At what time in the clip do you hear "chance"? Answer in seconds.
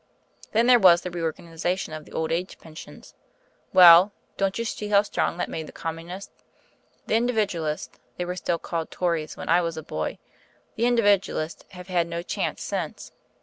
12.23-12.63